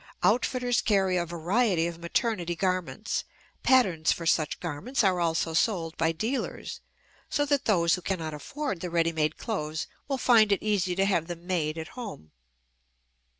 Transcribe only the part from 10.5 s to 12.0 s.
it easy to have them made at